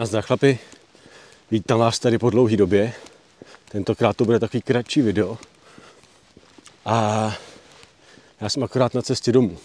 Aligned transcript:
Nazdar 0.00 0.22
chlapi, 0.22 0.58
vítám 1.50 1.78
vás 1.78 1.98
tady 1.98 2.18
po 2.18 2.30
dlouhé 2.30 2.56
době. 2.56 2.92
Tentokrát 3.68 4.16
to 4.16 4.24
bude 4.24 4.38
takový 4.38 4.62
kratší 4.62 5.02
video. 5.02 5.38
A 6.84 7.36
já 8.40 8.48
jsem 8.48 8.64
akorát 8.64 8.94
na 8.94 9.02
cestě 9.02 9.32
domů. 9.32 9.58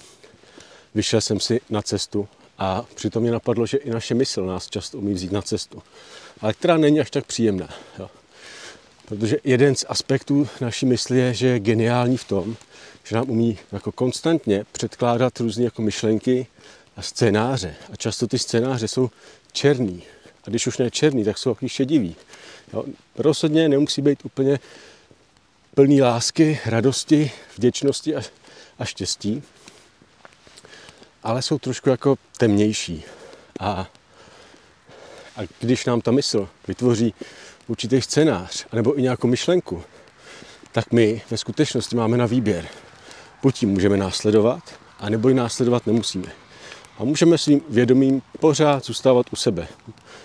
Vyšel 0.95 1.21
jsem 1.21 1.39
si 1.39 1.61
na 1.69 1.81
cestu 1.81 2.27
a 2.57 2.85
přitom 2.95 3.23
mě 3.23 3.31
napadlo, 3.31 3.65
že 3.65 3.77
i 3.77 3.89
naše 3.89 4.13
mysl 4.13 4.45
nás 4.45 4.69
často 4.69 4.97
umí 4.97 5.13
vzít 5.13 5.31
na 5.31 5.41
cestu. 5.41 5.83
Ale 6.41 6.53
která 6.53 6.77
není 6.77 6.99
až 6.99 7.11
tak 7.11 7.25
příjemná. 7.25 7.69
Jo. 7.99 8.09
Protože 9.05 9.37
jeden 9.43 9.75
z 9.75 9.85
aspektů 9.89 10.47
naší 10.61 10.85
mysli 10.85 11.19
je, 11.19 11.33
že 11.33 11.47
je 11.47 11.59
geniální 11.59 12.17
v 12.17 12.23
tom, 12.23 12.55
že 13.03 13.15
nám 13.15 13.29
umí 13.29 13.57
jako 13.71 13.91
konstantně 13.91 14.65
předkládat 14.71 15.39
různé 15.39 15.63
jako 15.63 15.81
myšlenky 15.81 16.47
a 16.97 17.01
scénáře. 17.01 17.75
A 17.93 17.95
často 17.95 18.27
ty 18.27 18.39
scénáře 18.39 18.87
jsou 18.87 19.09
černý. 19.51 20.03
A 20.47 20.49
když 20.49 20.67
už 20.67 20.77
ne 20.77 20.91
černý, 20.91 21.23
tak 21.23 21.37
jsou 21.37 21.53
takový 21.53 21.69
šedivý. 21.69 22.15
Jo. 22.73 22.83
Rozhodně 23.15 23.69
nemusí 23.69 24.01
být 24.01 24.25
úplně 24.25 24.59
plný 25.75 26.01
lásky, 26.01 26.59
radosti, 26.65 27.31
vděčnosti 27.57 28.15
a, 28.15 28.21
a 28.79 28.85
štěstí, 28.85 29.43
ale 31.23 31.41
jsou 31.41 31.59
trošku 31.59 31.89
jako 31.89 32.15
temnější. 32.37 33.03
A, 33.59 33.87
a 35.37 35.41
když 35.59 35.85
nám 35.85 36.01
ta 36.01 36.11
mysl 36.11 36.49
vytvoří 36.67 37.13
určitý 37.67 38.01
scénář, 38.01 38.65
anebo 38.71 38.99
i 38.99 39.01
nějakou 39.01 39.27
myšlenku, 39.27 39.83
tak 40.71 40.91
my 40.91 41.21
ve 41.29 41.37
skutečnosti 41.37 41.95
máme 41.95 42.17
na 42.17 42.25
výběr. 42.25 42.67
Buď 43.41 43.63
ji 43.63 43.67
můžeme 43.67 43.97
následovat, 43.97 44.63
anebo 44.99 45.29
ji 45.29 45.35
následovat 45.35 45.87
nemusíme. 45.87 46.44
A 46.97 47.03
můžeme 47.03 47.37
svým 47.37 47.61
vědomím 47.69 48.21
pořád 48.39 48.85
zůstávat 48.85 49.25
u 49.33 49.35
sebe. 49.35 49.67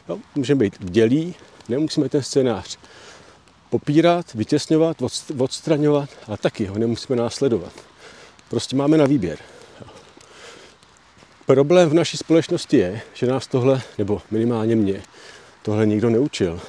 Jo, 0.09 0.19
můžeme 0.35 0.59
být 0.59 0.81
vdělí, 0.81 1.35
nemusíme 1.69 2.09
ten 2.09 2.23
scénář 2.23 2.79
popírat, 3.71 4.35
vytěsňovat, 4.35 4.97
odstraňovat, 5.39 6.11
ale 6.27 6.37
taky 6.37 6.67
ho 6.67 6.79
nemusíme 6.79 7.17
následovat. 7.17 7.73
Prostě 8.49 8.77
máme 8.77 8.97
na 8.97 9.07
výběr. 9.07 9.39
Problém 11.47 11.89
v 11.89 11.95
naší 11.95 12.17
společnosti 12.17 12.77
je, 12.77 13.01
že 13.15 13.27
nás 13.27 13.47
tohle, 13.47 13.83
nebo 13.99 14.23
minimálně 14.31 14.77
mě, 14.77 15.03
tohle 15.63 15.87
nikdo 15.87 16.11
neučil. 16.11 16.61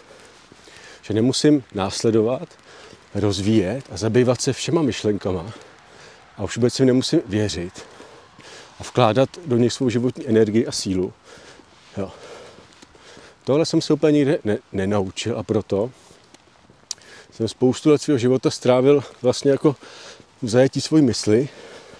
Že 1.01 1.13
nemusím 1.13 1.63
následovat, 1.73 2.49
rozvíjet 3.15 3.85
a 3.91 3.97
zabývat 3.97 4.41
se 4.41 4.53
všema 4.53 4.81
myšlenkama 4.81 5.53
a 6.37 6.43
už 6.43 6.57
vůbec 6.57 6.73
si 6.73 6.85
nemusím 6.85 7.21
věřit 7.25 7.85
a 8.81 8.83
vkládat 8.83 9.29
do 9.45 9.57
nich 9.57 9.73
svou 9.73 9.89
životní 9.89 10.27
energii 10.27 10.67
a 10.67 10.71
sílu. 10.71 11.13
Jo. 11.97 12.11
Tohle 13.43 13.65
jsem 13.65 13.81
se 13.81 13.93
úplně 13.93 14.11
nikde 14.11 14.39
ne- 14.43 14.57
nenaučil 14.71 15.39
a 15.39 15.43
proto 15.43 15.91
jsem 17.31 17.47
spoustu 17.47 17.89
let 17.89 18.01
svého 18.01 18.17
života 18.17 18.51
strávil 18.51 19.03
vlastně 19.21 19.51
jako 19.51 19.75
v 20.41 20.49
zajetí 20.49 20.81
svojí 20.81 21.03
mysli 21.03 21.49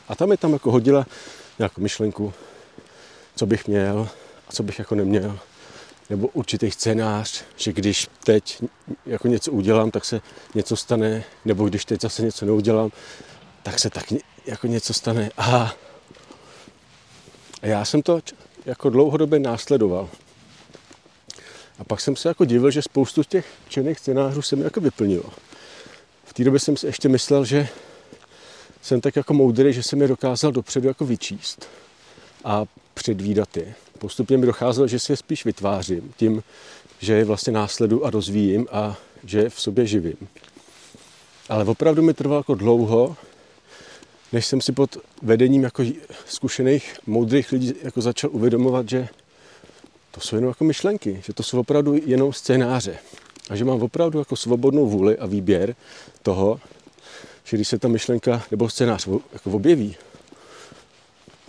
a 0.08 0.16
tam 0.16 0.32
je 0.32 0.38
tam 0.38 0.54
jako 0.54 0.72
hodila 0.72 1.06
nějakou 1.60 1.82
myšlenku, 1.82 2.34
co 3.36 3.46
bych 3.46 3.68
měl 3.68 4.10
a 4.48 4.52
co 4.52 4.64
bych 4.64 4.80
jako 4.80 4.96
neměl. 4.96 5.40
Nebo 6.10 6.28
určitý 6.28 6.72
scénář, 6.72 7.44
že 7.56 7.74
když 7.74 8.08
teď 8.24 8.64
jako 9.06 9.28
něco 9.28 9.52
udělám, 9.52 9.92
tak 9.92 10.06
se 10.06 10.22
něco 10.56 10.76
stane, 10.76 11.24
nebo 11.46 11.70
když 11.70 11.86
teď 11.86 12.02
zase 12.02 12.22
něco 12.22 12.46
neudělám, 12.46 12.92
tak 13.64 13.80
se 13.80 13.90
tak 13.90 14.14
jako 14.46 14.68
něco 14.68 14.94
stane. 14.94 15.32
A 17.62 17.68
já 17.68 17.86
jsem 17.86 18.02
to 18.02 18.22
jako 18.66 18.90
dlouhodobě 18.90 19.40
následoval. 19.40 20.10
A 21.80 21.84
pak 21.84 22.02
jsem 22.02 22.16
se 22.16 22.28
jako 22.28 22.46
divil, 22.46 22.72
že 22.72 22.82
spoustu 22.82 23.24
těch 23.24 23.46
černých 23.70 24.00
scénářů 24.00 24.42
se 24.42 24.56
mi 24.56 24.64
jako 24.64 24.82
vyplnilo. 24.82 25.30
V 26.26 26.34
té 26.34 26.44
době 26.44 26.60
jsem 26.60 26.78
si 26.78 26.86
ještě 26.86 27.10
myslel, 27.10 27.46
že 27.46 27.68
jsem 28.82 29.02
tak 29.02 29.16
jako 29.16 29.34
moudrý, 29.34 29.74
že 29.74 29.84
jsem 29.84 30.02
je 30.02 30.08
dokázal 30.08 30.52
dopředu 30.52 30.88
jako 30.88 31.06
vyčíst 31.06 31.68
a 32.44 32.66
předvídat 32.94 33.58
je. 33.58 33.74
Postupně 33.98 34.38
mi 34.38 34.46
docházelo, 34.46 34.88
že 34.88 35.00
si 35.00 35.12
je 35.12 35.18
spíš 35.18 35.46
vytvářím 35.46 36.14
tím, 36.18 36.44
že 37.00 37.14
je 37.14 37.26
vlastně 37.26 37.54
následu 37.54 38.06
a 38.06 38.10
rozvíjím 38.10 38.68
a 38.72 38.98
že 39.24 39.40
je 39.40 39.50
v 39.50 39.62
sobě 39.62 39.86
živím. 39.86 40.28
Ale 41.50 41.66
opravdu 41.66 42.02
mi 42.02 42.14
trvalo 42.14 42.40
jako 42.40 42.56
dlouho, 42.56 43.16
než 44.32 44.46
jsem 44.46 44.62
si 44.62 44.72
pod 44.72 44.98
vedením 45.22 45.64
jako 45.64 45.84
zkušených, 46.26 46.98
moudrých 47.08 47.52
lidí 47.52 47.74
jako 47.84 48.02
začal 48.02 48.30
uvědomovat, 48.34 48.90
že 48.90 49.08
to 50.12 50.22
jsou 50.22 50.36
jenom 50.36 50.50
jako 50.50 50.64
myšlenky, 50.64 51.22
že 51.26 51.34
to 51.34 51.44
jsou 51.44 51.60
opravdu 51.60 51.96
jenom 52.06 52.34
scénáře. 52.34 52.98
A 53.50 53.56
že 53.56 53.66
mám 53.66 53.82
opravdu 53.82 54.20
jako 54.20 54.36
svobodnou 54.36 54.90
vůli 54.90 55.18
a 55.18 55.26
výběr 55.26 55.76
toho, 56.24 56.60
že 57.44 57.58
když 57.58 57.68
se 57.68 57.80
ta 57.80 57.88
myšlenka 57.88 58.44
nebo 58.52 58.70
scénář 58.70 59.08
jako 59.34 59.52
objeví, 59.52 59.96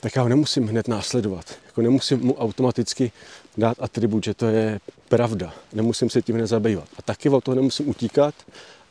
tak 0.01 0.17
já 0.17 0.23
ho 0.23 0.29
nemusím 0.29 0.67
hned 0.67 0.89
následovat. 0.89 1.45
Jako 1.67 1.83
nemusím 1.83 2.21
mu 2.21 2.35
automaticky 2.35 3.13
dát 3.57 3.77
atribut, 3.81 4.25
že 4.25 4.35
to 4.35 4.47
je 4.47 4.81
pravda. 5.09 5.55
Nemusím 5.73 6.11
se 6.11 6.23
tím 6.23 6.37
nezabývat. 6.37 6.89
A 6.99 7.03
taky 7.03 7.29
o 7.29 7.41
toho 7.41 7.55
nemusím 7.55 7.89
utíkat 7.89 8.35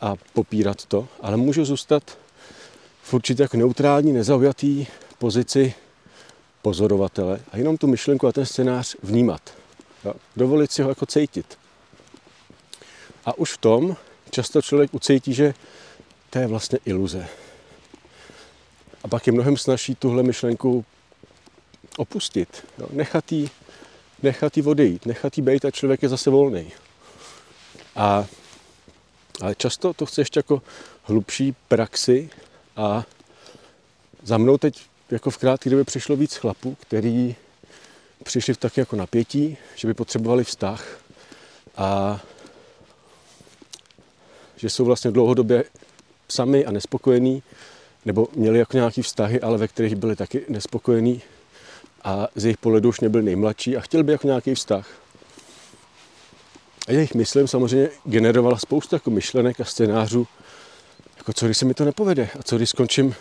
a 0.02 0.16
popírat 0.34 0.86
to, 0.86 1.08
ale 1.22 1.38
můžu 1.38 1.66
zůstat 1.66 2.18
v 3.02 3.14
určitě 3.14 3.44
jako 3.44 3.58
neutrální, 3.58 4.14
nezaujatý 4.14 4.88
pozici 5.18 5.74
pozorovatele 6.62 7.40
a 7.52 7.58
jenom 7.58 7.78
tu 7.78 7.88
myšlenku 7.88 8.28
a 8.28 8.32
ten 8.32 8.46
scénář 8.46 8.96
vnímat. 9.04 9.42
Jo? 10.06 10.14
Dovolit 10.36 10.72
si 10.72 10.82
ho 10.82 10.90
jako 10.90 11.06
cítit. 11.06 11.58
A 13.26 13.38
už 13.38 13.52
v 13.54 13.58
tom 13.58 13.96
často 14.30 14.62
člověk 14.62 14.94
ucítí, 14.94 15.34
že 15.34 15.54
to 16.30 16.40
je 16.40 16.48
vlastně 16.48 16.80
iluze. 16.86 17.28
A 19.04 19.08
pak 19.08 19.28
je 19.28 19.34
mnohem 19.34 19.58
snažší 19.58 19.96
tuhle 19.96 20.24
myšlenku 20.24 20.86
opustit, 21.98 22.68
jo? 22.78 22.88
nechat 22.92 23.32
jí 23.32 23.50
nechat 24.24 24.58
jí 24.58 24.64
odejít, 24.64 25.06
nechat 25.06 25.38
jí 25.38 25.44
být 25.44 25.66
a 25.66 25.72
člověk 25.72 26.04
je 26.04 26.10
zase 26.10 26.30
volný. 26.30 26.72
A, 27.96 28.26
ale 29.42 29.56
často 29.56 29.94
to 29.94 30.06
chce 30.06 30.22
ještě 30.22 30.40
jako 30.40 30.62
hlubší 31.04 31.56
praxi 31.68 32.30
a 32.76 33.06
za 34.24 34.38
mnou 34.38 34.58
teď 34.58 34.82
jako 35.12 35.30
v 35.30 35.38
krátké 35.38 35.70
době 35.70 35.86
přišlo 35.86 36.16
víc 36.16 36.36
chlapů, 36.36 36.78
který 36.82 37.36
přišli 38.24 38.54
v 38.54 38.58
tak 38.58 38.78
jako 38.78 38.96
napětí, 38.96 39.58
že 39.76 39.88
by 39.88 39.94
potřebovali 39.94 40.44
vztah 40.44 41.00
a 41.78 42.20
že 44.56 44.70
jsou 44.70 44.86
vlastně 44.86 45.12
dlouhodobě 45.12 45.64
sami 46.30 46.66
a 46.66 46.72
nespokojení, 46.72 47.44
nebo 48.06 48.28
měli 48.36 48.60
jako 48.60 48.78
nějaký 48.78 49.02
vztahy, 49.02 49.42
ale 49.42 49.58
ve 49.58 49.68
kterých 49.68 49.96
byli 49.96 50.16
taky 50.16 50.46
nespokojení 50.50 51.22
a 52.04 52.28
z 52.36 52.46
jejich 52.46 52.58
pohledu 52.58 52.90
už 52.90 53.00
nebyl 53.00 53.22
nejmladší 53.22 53.78
a 53.78 53.82
chtěl 53.82 54.04
by 54.04 54.12
jako 54.12 54.28
nějaký 54.28 54.56
vztah. 54.56 54.88
A 56.88 56.92
jejich 56.92 57.14
myslím 57.14 57.48
samozřejmě 57.48 57.90
generovala 58.06 58.58
spoustu 58.58 58.96
jako 58.96 59.10
myšlenek 59.10 59.60
a 59.60 59.66
scénářů, 59.66 60.28
jako 61.22 61.34
co 61.34 61.46
když 61.46 61.58
se 61.58 61.66
mi 61.66 61.74
to 61.74 61.86
nepovede 61.86 62.30
a 62.40 62.44
co 62.44 62.58
když 62.58 62.70
skončím 62.70 63.16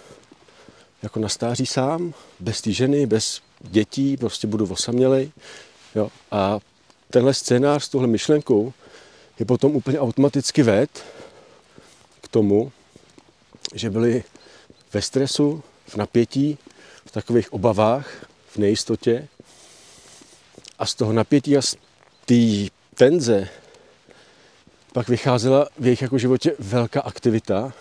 jako 1.03 1.21
na 1.21 1.29
stáří 1.29 1.67
sám, 1.67 2.15
bez 2.41 2.61
té 2.61 2.73
ženy, 2.73 3.07
bez 3.07 3.41
dětí, 3.61 4.17
prostě 4.17 4.47
budu 4.47 4.73
osamělej. 4.73 5.31
Jo. 5.95 6.11
A 6.31 6.59
tenhle 7.11 7.35
scénář 7.35 7.85
s 7.85 7.89
touhle 7.89 8.09
myšlenkou 8.09 8.73
je 9.39 9.47
potom 9.47 9.77
úplně 9.77 10.01
automaticky 10.01 10.63
ved 10.63 11.05
k 12.21 12.29
tomu, 12.29 12.73
že 13.75 13.91
byli 13.91 14.25
ve 14.93 15.03
stresu, 15.03 15.63
v 15.87 15.97
napětí, 15.97 16.59
v 17.07 17.11
takových 17.11 17.53
obavách, 17.53 18.27
v 18.49 18.57
nejistotě. 18.57 19.29
A 20.79 20.87
z 20.87 20.95
toho 20.95 21.13
napětí 21.13 21.57
a 21.57 21.63
z 21.63 21.77
té 22.27 22.75
tenze 22.95 23.49
pak 24.93 25.09
vycházela 25.09 25.69
v 25.79 25.85
jejich 25.85 26.03
jako 26.03 26.19
životě 26.19 26.53
velká 26.59 27.01
aktivita, 27.01 27.73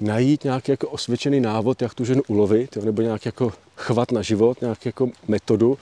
najít 0.00 0.44
nějaký 0.44 0.70
jako 0.70 0.88
osvědčený 0.88 1.40
návod, 1.40 1.82
jak 1.82 1.94
tu 1.94 2.04
ženu 2.04 2.22
ulovit, 2.26 2.76
nebo 2.76 3.02
nějaký 3.02 3.28
jako 3.28 3.52
chvat 3.76 4.12
na 4.12 4.22
život, 4.22 4.60
nějaký 4.60 4.88
jako 4.88 5.10
metodu, 5.28 5.78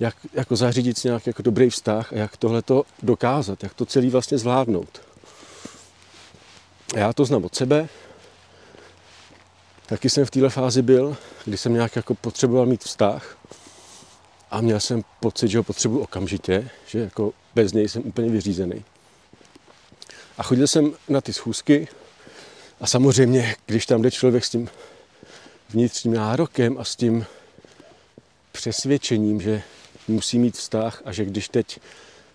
jak 0.00 0.16
jako 0.32 0.56
zařídit 0.56 0.98
si 0.98 1.08
nějaký 1.08 1.30
jako 1.30 1.42
dobrý 1.42 1.70
vztah 1.70 2.12
a 2.12 2.16
jak 2.16 2.36
tohle 2.36 2.62
to 2.62 2.84
dokázat, 3.02 3.62
jak 3.62 3.74
to 3.74 3.86
celý 3.86 4.10
vlastně 4.10 4.38
zvládnout. 4.38 5.02
Já 6.96 7.12
to 7.12 7.24
znám 7.24 7.44
od 7.44 7.54
sebe, 7.54 7.88
taky 9.86 10.10
jsem 10.10 10.24
v 10.24 10.30
téhle 10.30 10.50
fázi 10.50 10.82
byl, 10.82 11.16
kdy 11.44 11.56
jsem 11.56 11.72
nějak 11.72 11.96
jako 11.96 12.14
potřeboval 12.14 12.66
mít 12.66 12.84
vztah 12.84 13.36
a 14.50 14.60
měl 14.60 14.80
jsem 14.80 15.02
pocit, 15.20 15.48
že 15.48 15.58
ho 15.58 15.64
potřebuji 15.64 16.00
okamžitě, 16.00 16.70
že 16.86 16.98
jako 16.98 17.32
bez 17.54 17.72
něj 17.72 17.88
jsem 17.88 18.02
úplně 18.06 18.30
vyřízený. 18.30 18.84
A 20.38 20.42
chodil 20.42 20.66
jsem 20.66 20.92
na 21.08 21.20
ty 21.20 21.32
schůzky 21.32 21.88
a 22.84 22.86
samozřejmě, 22.86 23.56
když 23.66 23.86
tam 23.86 24.02
jde 24.02 24.10
člověk 24.10 24.44
s 24.44 24.50
tím 24.50 24.68
vnitřním 25.68 26.14
nárokem 26.14 26.78
a 26.78 26.84
s 26.84 26.96
tím 26.96 27.26
přesvědčením, 28.52 29.40
že 29.40 29.62
musí 30.08 30.38
mít 30.38 30.56
vztah 30.56 31.02
a 31.04 31.12
že 31.12 31.24
když 31.24 31.48
teď 31.48 31.80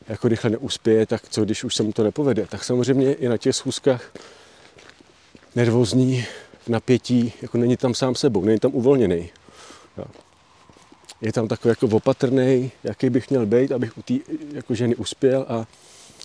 jako 0.08 0.28
rychle 0.28 0.50
neuspěje, 0.50 1.06
tak 1.06 1.30
co 1.30 1.46
když 1.46 1.64
už 1.64 1.76
se 1.76 1.84
mu 1.84 1.94
to 1.94 2.04
nepovede. 2.04 2.46
Tak 2.46 2.64
samozřejmě 2.64 3.14
i 3.14 3.28
na 3.30 3.38
těch 3.38 3.56
schůzkách 3.56 4.12
nervózní, 5.56 6.26
napětí, 6.68 7.34
jako 7.42 7.58
není 7.58 7.78
tam 7.78 7.94
sám 7.94 8.16
sebou, 8.16 8.46
není 8.46 8.60
tam 8.60 8.72
uvolněný. 8.74 9.30
Je 11.22 11.34
tam 11.34 11.48
takový 11.48 11.70
jako 11.70 11.88
opatrný, 11.88 12.72
jaký 12.84 13.10
bych 13.10 13.30
měl 13.30 13.46
být, 13.46 13.72
abych 13.72 13.98
u 13.98 14.02
té 14.02 14.14
jako 14.54 14.76
ženy 14.76 14.96
uspěl 14.96 15.46
a, 15.50 15.68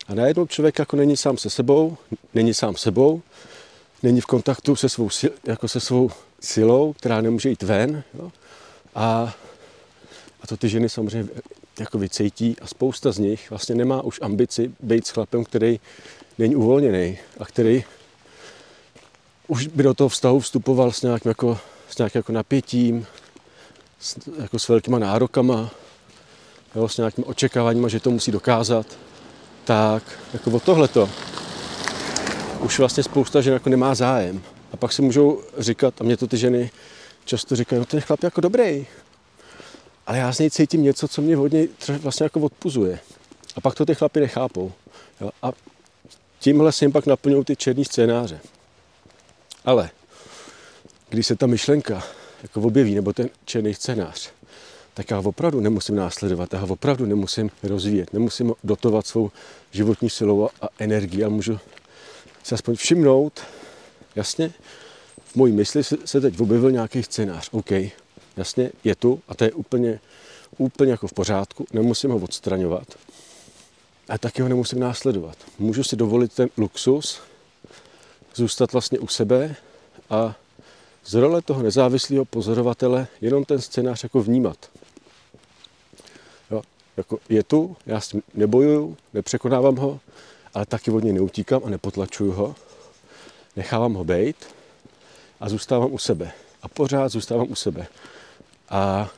a 0.07 0.15
najednou 0.15 0.47
člověk 0.47 0.79
jako 0.79 0.95
není 0.95 1.17
sám 1.17 1.37
se 1.37 1.49
sebou, 1.49 1.97
není 2.33 2.53
sám 2.53 2.75
sebou, 2.75 3.21
není 4.03 4.21
v 4.21 4.25
kontaktu 4.25 4.75
se 4.75 4.89
svou, 4.89 5.09
jako 5.43 5.67
se 5.67 5.79
svou 5.79 6.11
silou, 6.39 6.93
která 6.93 7.21
nemůže 7.21 7.49
jít 7.49 7.63
ven. 7.63 8.03
Jo? 8.13 8.31
A, 8.95 9.33
a 10.41 10.47
to 10.47 10.57
ty 10.57 10.69
ženy 10.69 10.89
samozřejmě 10.89 11.29
jako 11.79 11.97
vycejtí 11.97 12.55
a 12.61 12.67
spousta 12.67 13.11
z 13.11 13.17
nich 13.17 13.49
vlastně 13.49 13.75
nemá 13.75 14.01
už 14.01 14.19
ambici 14.21 14.71
být 14.79 15.07
s 15.07 15.09
chlapem, 15.09 15.43
který 15.43 15.79
není 16.37 16.55
uvolněný 16.55 17.17
a 17.39 17.45
který 17.45 17.83
už 19.47 19.67
by 19.67 19.83
do 19.83 19.93
toho 19.93 20.09
vztahu 20.09 20.39
vstupoval 20.39 20.91
s 20.91 21.01
nějakým, 21.01 21.29
jako, 21.29 21.59
s 21.89 21.97
nějakým 21.97 22.19
jako 22.19 22.31
napětím, 22.31 23.05
s, 23.99 24.17
jako 24.41 24.59
s 24.59 24.67
velkýma 24.67 24.99
nárokama, 24.99 25.71
jo, 26.75 26.89
s 26.89 26.97
nějakými 26.97 27.25
očekáváními, 27.25 27.89
že 27.89 27.99
to 27.99 28.11
musí 28.11 28.31
dokázat, 28.31 28.85
tak 29.65 30.03
jako 30.33 30.51
o 30.51 30.59
tohleto 30.59 31.09
už 32.65 32.79
vlastně 32.79 33.03
spousta 33.03 33.41
žen 33.41 33.53
jako 33.53 33.69
nemá 33.69 33.95
zájem. 33.95 34.41
A 34.71 34.77
pak 34.77 34.93
si 34.93 35.01
můžou 35.01 35.41
říkat, 35.57 36.01
a 36.01 36.03
mě 36.03 36.17
to 36.17 36.27
ty 36.27 36.37
ženy 36.37 36.71
často 37.25 37.55
říkají, 37.55 37.79
no 37.79 37.85
ten 37.85 38.01
chlap 38.01 38.23
je 38.23 38.27
jako 38.27 38.41
dobrý, 38.41 38.87
ale 40.07 40.17
já 40.17 40.33
z 40.33 40.39
něj 40.39 40.49
cítím 40.49 40.83
něco, 40.83 41.07
co 41.07 41.21
mě 41.21 41.35
hodně 41.35 41.67
vlastně 41.99 42.23
jako 42.23 42.39
odpuzuje. 42.39 42.99
A 43.55 43.61
pak 43.61 43.75
to 43.75 43.85
ty 43.85 43.95
chlapi 43.95 44.19
nechápou. 44.19 44.71
Jo? 45.21 45.29
A 45.41 45.51
tímhle 46.39 46.71
si 46.71 46.85
jim 46.85 46.91
pak 46.91 47.05
naplňují 47.05 47.45
ty 47.45 47.55
černí 47.55 47.85
scénáře. 47.85 48.39
Ale 49.65 49.89
když 51.09 51.27
se 51.27 51.35
ta 51.35 51.47
myšlenka 51.47 52.03
jako 52.43 52.61
objeví, 52.61 52.95
nebo 52.95 53.13
ten 53.13 53.29
černý 53.45 53.73
scénář, 53.73 54.29
tak 54.93 55.11
já 55.11 55.19
opravdu 55.19 55.59
nemusím 55.59 55.95
následovat, 55.95 56.53
já 56.53 56.63
opravdu 56.63 57.05
nemusím 57.05 57.51
rozvíjet, 57.63 58.13
nemusím 58.13 58.53
dotovat 58.63 59.07
svou 59.07 59.31
životní 59.71 60.09
silou 60.09 60.49
a 60.61 60.67
energii, 60.79 61.23
ale 61.23 61.33
můžu 61.33 61.59
se 62.45 62.55
aspoň 62.55 62.75
všimnout, 62.75 63.41
jasně, 64.15 64.53
v 65.25 65.35
mojí 65.35 65.53
mysli 65.53 65.83
se 65.83 66.21
teď 66.21 66.39
objevil 66.39 66.71
nějaký 66.71 67.03
scénář, 67.03 67.49
OK, 67.51 67.71
jasně, 68.37 68.71
je 68.83 68.95
tu 68.95 69.21
a 69.27 69.35
to 69.35 69.43
je 69.43 69.51
úplně, 69.51 69.99
úplně 70.57 70.91
jako 70.91 71.07
v 71.07 71.13
pořádku, 71.13 71.65
nemusím 71.73 72.11
ho 72.11 72.17
odstraňovat, 72.17 72.87
a 74.09 74.17
taky 74.17 74.41
ho 74.41 74.49
nemusím 74.49 74.79
následovat. 74.79 75.37
Můžu 75.59 75.83
si 75.83 75.95
dovolit 75.95 76.33
ten 76.33 76.49
luxus, 76.57 77.21
zůstat 78.35 78.73
vlastně 78.73 78.99
u 78.99 79.07
sebe 79.07 79.55
a 80.09 80.35
z 81.05 81.13
role 81.13 81.41
toho 81.41 81.63
nezávislého 81.63 82.25
pozorovatele 82.25 83.07
jenom 83.21 83.45
ten 83.45 83.61
scénář 83.61 84.03
jako 84.03 84.21
vnímat. 84.21 84.69
Jo, 86.51 86.61
jako 86.97 87.19
je 87.29 87.43
tu, 87.43 87.77
já 87.85 88.01
s 88.01 88.07
tím 88.07 88.21
nebojuju, 88.33 88.97
nepřekonávám 89.13 89.75
ho, 89.75 89.99
ale 90.55 90.65
taky 90.65 90.91
od 90.91 91.03
něj 91.03 91.13
neutíkám 91.13 91.61
a 91.65 91.69
nepotlačuju 91.69 92.31
ho. 92.31 92.55
Nechávám 93.55 93.93
ho 93.93 94.03
být 94.03 94.35
a 95.39 95.49
zůstávám 95.49 95.93
u 95.93 95.97
sebe. 95.97 96.31
A 96.61 96.67
pořád 96.67 97.09
zůstávám 97.09 97.51
u 97.51 97.55
sebe. 97.55 97.87
A 98.69 99.09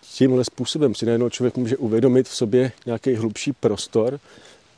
tímhle 0.00 0.44
způsobem 0.44 0.94
si 0.94 1.06
najednou 1.06 1.30
člověk 1.30 1.56
může 1.56 1.76
uvědomit 1.76 2.28
v 2.28 2.36
sobě 2.36 2.72
nějaký 2.86 3.14
hlubší 3.14 3.52
prostor 3.52 4.20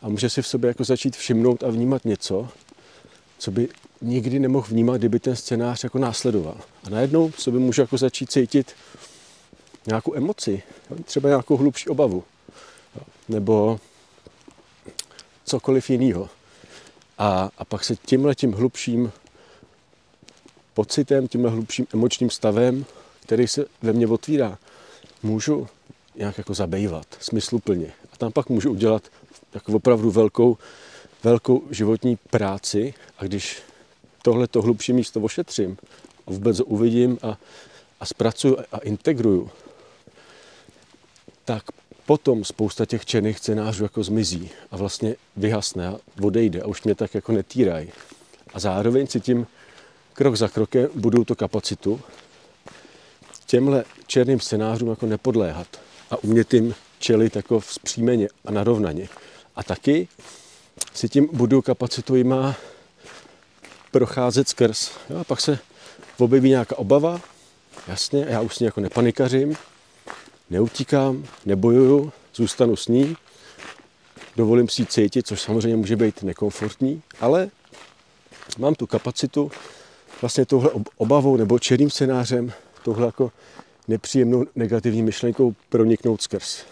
a 0.02 0.08
může 0.08 0.30
si 0.30 0.42
v 0.42 0.46
sobě 0.46 0.68
jako 0.68 0.84
začít 0.84 1.16
všimnout 1.16 1.62
a 1.62 1.70
vnímat 1.70 2.04
něco, 2.04 2.48
co 3.38 3.50
by 3.50 3.68
nikdy 4.02 4.38
nemohl 4.38 4.66
vnímat, 4.70 4.96
kdyby 4.96 5.20
ten 5.20 5.36
scénář 5.36 5.84
jako 5.84 5.98
následoval. 5.98 6.60
A 6.84 6.90
najednou 6.90 7.30
v 7.30 7.42
sobě 7.42 7.60
může 7.60 7.82
jako 7.82 7.98
začít 7.98 8.30
cítit 8.30 8.72
nějakou 9.86 10.14
emoci, 10.14 10.62
třeba 11.04 11.28
nějakou 11.28 11.56
hlubší 11.56 11.88
obavu, 11.88 12.24
nebo 13.28 13.80
cokoliv 15.54 15.90
jiného. 15.90 16.28
A, 17.18 17.50
a 17.58 17.64
pak 17.64 17.84
se 17.84 17.96
tímhle 17.96 18.34
tím 18.34 18.52
hlubším 18.52 19.12
pocitem, 20.74 21.28
tímhle 21.28 21.50
hlubším 21.50 21.86
emočním 21.94 22.30
stavem, 22.30 22.84
který 23.20 23.48
se 23.48 23.64
ve 23.82 23.92
mně 23.92 24.06
otvírá, 24.06 24.58
můžu 25.22 25.68
nějak 26.14 26.38
jako 26.38 26.54
zabývat 26.54 27.06
smysluplně. 27.20 27.92
A 28.12 28.16
tam 28.16 28.32
pak 28.32 28.48
můžu 28.48 28.70
udělat 28.70 29.02
jako 29.54 29.72
opravdu 29.72 30.10
velkou, 30.10 30.58
velkou 31.22 31.62
životní 31.70 32.16
práci 32.16 32.94
a 33.18 33.24
když 33.24 33.62
tohle 34.22 34.48
to 34.48 34.62
hlubší 34.62 34.92
místo 34.92 35.20
ošetřím 35.20 35.76
a 36.26 36.30
vůbec 36.30 36.58
ho 36.58 36.64
uvidím 36.64 37.18
a, 37.22 37.38
a 38.00 38.06
zpracuju 38.06 38.56
a 38.72 38.78
integruju, 38.78 39.50
tak 41.44 41.62
potom 42.06 42.44
spousta 42.44 42.86
těch 42.86 43.06
černých 43.06 43.38
scénářů 43.38 43.82
jako 43.82 44.02
zmizí 44.02 44.50
a 44.70 44.76
vlastně 44.76 45.16
vyhasne 45.36 45.88
a 45.88 45.96
odejde 46.22 46.60
a 46.60 46.66
už 46.66 46.82
mě 46.82 46.94
tak 46.94 47.14
jako 47.14 47.32
netýrají. 47.32 47.88
A 48.54 48.60
zároveň 48.60 49.06
si 49.06 49.20
tím 49.20 49.46
krok 50.12 50.36
za 50.36 50.48
krokem 50.48 50.88
budu 50.94 51.24
to 51.24 51.34
kapacitu 51.34 52.00
těmhle 53.46 53.84
černým 54.06 54.40
scénářům 54.40 54.88
jako 54.88 55.06
nepodléhat 55.06 55.66
a 56.10 56.16
umět 56.16 56.54
jim 56.54 56.74
čelit 56.98 57.36
jako 57.36 57.60
vzpřímeně 57.60 58.28
a 58.44 58.50
narovnaně. 58.50 59.08
A 59.56 59.62
taky 59.62 60.08
si 60.94 61.08
tím 61.08 61.28
budu 61.32 61.62
kapacitu 61.62 62.14
jima 62.14 62.54
procházet 63.90 64.48
skrz. 64.48 64.90
Jo, 65.10 65.18
a 65.18 65.24
pak 65.24 65.40
se 65.40 65.58
objeví 66.18 66.48
nějaká 66.48 66.78
obava, 66.78 67.20
jasně, 67.88 68.26
já 68.28 68.40
už 68.40 68.54
s 68.54 68.60
ní 68.60 68.66
jako 68.66 68.80
nepanikařím, 68.80 69.56
neutíkám, 70.50 71.24
nebojuju, 71.46 72.12
zůstanu 72.34 72.76
s 72.76 72.88
ní, 72.88 73.16
dovolím 74.36 74.68
si 74.68 74.82
ji 74.82 74.86
cítit, 74.86 75.26
což 75.26 75.40
samozřejmě 75.40 75.76
může 75.76 75.96
být 75.96 76.22
nekomfortní, 76.22 77.02
ale 77.20 77.50
mám 78.58 78.74
tu 78.74 78.86
kapacitu 78.86 79.50
vlastně 80.20 80.46
touhle 80.46 80.70
obavou 80.96 81.36
nebo 81.36 81.58
černým 81.58 81.90
scénářem, 81.90 82.52
touhle 82.82 83.06
jako 83.06 83.32
nepříjemnou 83.88 84.44
negativní 84.56 85.02
myšlenkou 85.02 85.54
proniknout 85.68 86.22
skrz. 86.22 86.64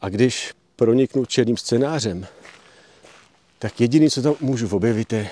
A 0.00 0.08
když 0.08 0.54
proniknu 0.76 1.24
černým 1.24 1.56
scénářem, 1.56 2.26
tak 3.58 3.80
jediný, 3.80 4.10
co 4.10 4.22
tam 4.22 4.34
můžu 4.40 4.76
objevit, 4.76 5.12
je 5.12 5.30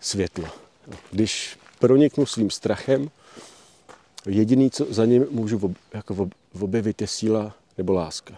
světlo. 0.00 0.44
Když 1.10 1.58
proniknu 1.78 2.26
svým 2.26 2.50
strachem, 2.50 3.10
jediný, 4.26 4.70
co 4.70 4.86
za 4.90 5.04
ním 5.04 5.26
můžu 5.30 5.74
jako 5.94 6.28
objevit, 6.62 7.00
je 7.00 7.06
síla 7.06 7.54
nebo 7.78 7.92
láska. 7.92 8.34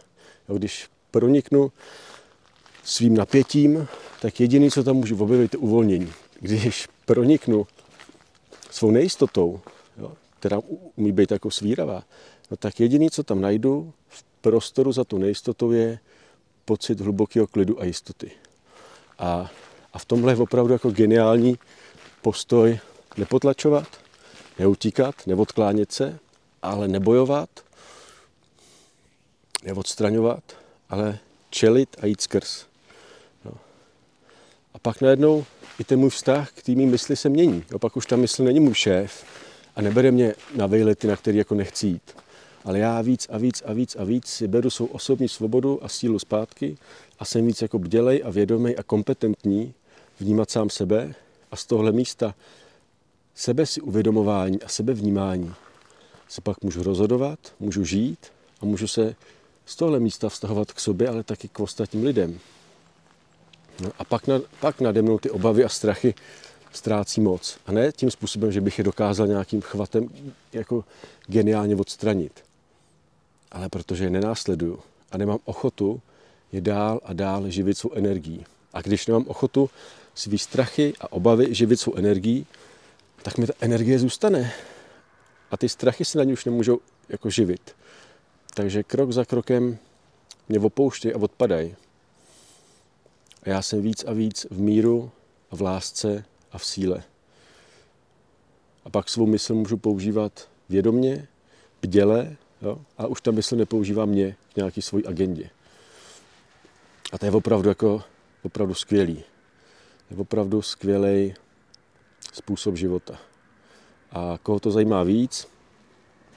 Když 0.48 0.88
proniknu 1.10 1.72
svým 2.84 3.16
napětím, 3.16 3.88
tak 4.20 4.40
jediný, 4.40 4.70
co 4.70 4.84
tam 4.84 4.96
můžu 4.96 5.22
objevit, 5.22 5.54
je 5.54 5.58
uvolnění. 5.58 6.12
Když 6.40 6.88
proniknu 7.04 7.66
svou 8.70 8.90
nejistotou, 8.90 9.60
jo, 9.98 10.12
která 10.40 10.60
umí 10.96 11.12
být 11.12 11.30
jako 11.30 11.50
svíravá, 11.50 12.02
no 12.50 12.56
tak 12.56 12.80
jediný, 12.80 13.10
co 13.10 13.22
tam 13.22 13.40
najdu 13.40 13.92
v 14.08 14.24
prostoru 14.40 14.92
za 14.92 15.04
tu 15.04 15.18
nejistotou 15.18 15.70
je 15.70 15.98
pocit 16.64 17.00
hlubokého 17.00 17.46
klidu 17.46 17.80
a 17.80 17.84
jistoty. 17.84 18.30
A, 19.18 19.50
a 19.92 19.98
v 19.98 20.04
tomhle 20.04 20.32
je 20.32 20.36
opravdu 20.36 20.72
jako 20.72 20.90
geniální 20.90 21.58
postoj 22.22 22.78
nepotlačovat, 23.16 23.88
neutíkat, 24.58 25.14
neodklánět 25.26 25.92
se, 25.92 26.18
ale 26.62 26.88
nebojovat, 26.88 27.50
neodstraňovat, 29.66 30.42
ale 30.88 31.18
čelit 31.50 31.96
a 32.00 32.06
jít 32.06 32.20
skrz. 32.20 32.66
No. 33.44 33.52
A 34.74 34.78
pak 34.78 35.00
najednou 35.00 35.44
i 35.78 35.84
ten 35.84 35.98
můj 35.98 36.10
vztah 36.10 36.52
k 36.52 36.62
tými 36.62 36.86
mysli 36.86 37.16
se 37.16 37.28
mění. 37.28 37.64
Jo, 37.70 37.78
pak 37.78 37.96
už 37.96 38.06
ta 38.06 38.16
mysl 38.16 38.44
není 38.44 38.60
můj 38.60 38.74
šéf 38.74 39.24
a 39.76 39.82
nebere 39.82 40.10
mě 40.10 40.34
na 40.54 40.66
vejlety, 40.66 41.06
na 41.06 41.16
který 41.16 41.38
jako 41.38 41.54
nechci 41.54 41.86
jít. 41.86 42.16
Ale 42.64 42.78
já 42.78 43.00
víc 43.02 43.26
a 43.30 43.38
víc 43.38 43.62
a 43.66 43.72
víc 43.72 43.96
a 43.96 44.04
víc 44.04 44.26
si 44.26 44.48
beru 44.48 44.70
svou 44.70 44.86
osobní 44.86 45.28
svobodu 45.28 45.84
a 45.84 45.88
sílu 45.88 46.18
zpátky 46.18 46.78
a 47.18 47.24
jsem 47.24 47.46
víc 47.46 47.62
jako 47.62 47.78
bdělej 47.78 48.22
a 48.24 48.30
vědomý 48.30 48.76
a 48.76 48.82
kompetentní 48.82 49.74
vnímat 50.20 50.50
sám 50.50 50.70
sebe 50.70 51.14
a 51.50 51.56
z 51.56 51.66
tohle 51.66 51.92
místa 51.92 52.34
sebe 53.34 53.66
si 53.66 53.80
uvědomování 53.80 54.62
a 54.62 54.68
sebevnímání 54.68 55.54
se 56.28 56.40
pak 56.40 56.62
můžu 56.62 56.82
rozhodovat, 56.82 57.38
můžu 57.60 57.84
žít 57.84 58.18
a 58.60 58.64
můžu 58.64 58.88
se 58.88 59.14
z 59.66 59.76
tohle 59.76 60.00
místa 60.00 60.28
vztahovat 60.28 60.72
k 60.72 60.80
sobě, 60.80 61.08
ale 61.08 61.22
taky 61.22 61.48
k 61.48 61.60
ostatním 61.60 62.04
lidem. 62.04 62.38
No 63.80 63.90
a 63.98 64.04
pak, 64.04 64.26
na, 64.26 64.40
pak 64.60 64.80
nade 64.80 65.02
mnou 65.02 65.18
ty 65.18 65.30
obavy 65.30 65.64
a 65.64 65.68
strachy 65.68 66.14
ztrácí 66.72 67.20
moc. 67.20 67.58
A 67.66 67.72
ne 67.72 67.92
tím 67.92 68.10
způsobem, 68.10 68.52
že 68.52 68.60
bych 68.60 68.78
je 68.78 68.84
dokázal 68.84 69.26
nějakým 69.26 69.60
chvatem 69.60 70.08
jako 70.52 70.84
geniálně 71.26 71.76
odstranit. 71.76 72.44
Ale 73.52 73.68
protože 73.68 74.04
je 74.04 74.10
nenásleduju 74.10 74.78
a 75.12 75.18
nemám 75.18 75.38
ochotu 75.44 76.00
je 76.52 76.60
dál 76.60 77.00
a 77.04 77.12
dál 77.12 77.50
živit 77.50 77.78
svou 77.78 77.92
energií. 77.92 78.46
A 78.72 78.82
když 78.82 79.06
nemám 79.06 79.24
ochotu 79.28 79.70
svý 80.14 80.38
strachy 80.38 80.94
a 81.00 81.12
obavy 81.12 81.54
živit 81.54 81.80
svou 81.80 81.94
energií, 81.94 82.46
tak 83.22 83.38
mi 83.38 83.46
ta 83.46 83.52
energie 83.60 83.98
zůstane. 83.98 84.52
A 85.50 85.56
ty 85.56 85.68
strachy 85.68 86.04
se 86.04 86.18
na 86.18 86.24
ně 86.24 86.32
už 86.32 86.44
nemůžou 86.44 86.78
jako 87.08 87.30
živit. 87.30 87.74
Takže 88.56 88.82
krok 88.82 89.12
za 89.12 89.24
krokem 89.24 89.78
mě 90.48 90.60
opouštějí 90.60 91.14
a 91.14 91.18
odpadají. 91.18 91.76
A 93.42 93.48
já 93.48 93.62
jsem 93.62 93.82
víc 93.82 94.04
a 94.04 94.12
víc 94.12 94.46
v 94.50 94.60
míru 94.60 95.10
a 95.50 95.56
v 95.56 95.60
lásce 95.60 96.24
a 96.52 96.58
v 96.58 96.64
síle. 96.66 97.02
A 98.84 98.90
pak 98.90 99.08
svou 99.08 99.26
mysl 99.26 99.54
můžu 99.54 99.76
používat 99.76 100.48
vědomně, 100.68 101.28
bděle, 101.82 102.36
jo? 102.62 102.80
a 102.98 103.06
už 103.06 103.20
ta 103.20 103.30
mysl 103.30 103.56
nepoužívá 103.56 104.04
mě 104.04 104.36
k 104.52 104.56
nějaký 104.56 104.82
svojí 104.82 105.06
agendě. 105.06 105.50
A 107.12 107.18
to 107.18 107.26
je 107.26 107.32
opravdu 107.32 107.68
jako 107.68 108.02
opravdu 108.42 108.74
skvělý. 108.74 109.24
Je 110.10 110.16
opravdu 110.16 110.62
skvělý 110.62 111.34
způsob 112.32 112.76
života. 112.76 113.18
A 114.12 114.38
koho 114.42 114.60
to 114.60 114.70
zajímá 114.70 115.02
víc, 115.02 115.48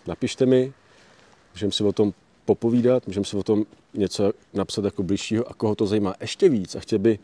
napište 0.07 0.45
mi, 0.45 0.73
můžeme 1.59 1.71
si 1.71 1.83
o 1.83 1.91
tom 1.91 2.13
popovídat, 2.45 3.07
můžeme 3.07 3.25
si 3.25 3.37
o 3.37 3.43
tom 3.43 3.65
něco 3.93 4.31
napsat 4.53 4.85
jako 4.85 5.03
blížšího 5.03 5.49
a 5.49 5.53
koho 5.53 5.75
to 5.75 5.87
zajímá 5.87 6.15
ještě 6.21 6.49
víc 6.49 6.75
a 6.75 6.79
chtěl 6.79 6.99
by 6.99 7.19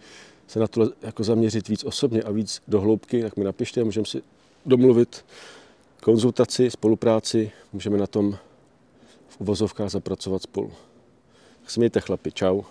se 0.47 0.59
na 0.59 0.67
to 0.67 0.91
jako 1.01 1.23
zaměřit 1.23 1.67
víc 1.67 1.83
osobně 1.83 2.23
a 2.23 2.31
víc 2.31 2.61
do 2.67 2.81
hloubky, 2.81 3.21
tak 3.21 3.37
mi 3.37 3.43
napište, 3.43 3.83
můžeme 3.83 4.05
si 4.05 4.21
domluvit 4.65 5.25
konzultaci, 6.03 6.71
spolupráci, 6.71 7.51
můžeme 7.73 7.97
na 7.97 8.07
tom 8.07 8.37
v 9.27 9.41
uvozovkách 9.41 9.89
zapracovat 9.89 10.41
spolu. 10.41 10.71
Tak 11.61 11.71
se 11.71 11.79
mějte 11.79 11.99
chlapi, 11.99 12.31
čau. 12.31 12.61